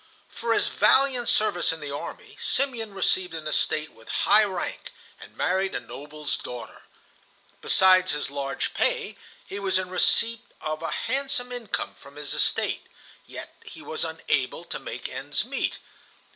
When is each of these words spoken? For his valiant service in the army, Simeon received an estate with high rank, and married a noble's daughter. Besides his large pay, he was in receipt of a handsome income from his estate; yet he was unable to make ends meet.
For 0.29 0.51
his 0.55 0.67
valiant 0.67 1.29
service 1.29 1.71
in 1.71 1.79
the 1.79 1.93
army, 1.95 2.35
Simeon 2.41 2.91
received 2.95 3.35
an 3.35 3.45
estate 3.45 3.91
with 3.91 4.09
high 4.25 4.43
rank, 4.45 4.91
and 5.19 5.37
married 5.37 5.75
a 5.75 5.79
noble's 5.79 6.37
daughter. 6.37 6.81
Besides 7.61 8.13
his 8.13 8.31
large 8.31 8.73
pay, 8.73 9.15
he 9.45 9.59
was 9.59 9.77
in 9.77 9.91
receipt 9.91 10.41
of 10.59 10.81
a 10.81 10.89
handsome 10.89 11.51
income 11.51 11.93
from 11.93 12.15
his 12.15 12.33
estate; 12.33 12.87
yet 13.27 13.53
he 13.63 13.83
was 13.83 14.03
unable 14.03 14.63
to 14.65 14.79
make 14.79 15.07
ends 15.07 15.45
meet. 15.45 15.77